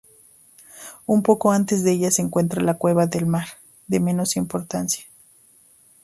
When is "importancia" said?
4.35-5.05